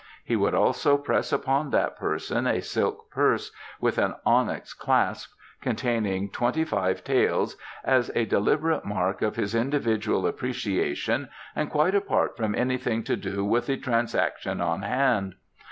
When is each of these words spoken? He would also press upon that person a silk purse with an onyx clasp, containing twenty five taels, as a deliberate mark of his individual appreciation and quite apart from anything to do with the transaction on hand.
He 0.25 0.35
would 0.35 0.55
also 0.55 0.97
press 0.97 1.31
upon 1.31 1.69
that 1.69 1.95
person 1.95 2.47
a 2.47 2.59
silk 2.63 3.11
purse 3.11 3.51
with 3.79 3.99
an 3.99 4.15
onyx 4.25 4.73
clasp, 4.73 5.31
containing 5.61 6.31
twenty 6.31 6.63
five 6.63 7.03
taels, 7.03 7.55
as 7.83 8.09
a 8.15 8.25
deliberate 8.25 8.83
mark 8.83 9.21
of 9.21 9.35
his 9.35 9.53
individual 9.53 10.25
appreciation 10.25 11.29
and 11.55 11.69
quite 11.69 11.93
apart 11.93 12.35
from 12.35 12.55
anything 12.55 13.03
to 13.03 13.15
do 13.15 13.45
with 13.45 13.67
the 13.67 13.77
transaction 13.77 14.59
on 14.59 14.81
hand. 14.81 15.35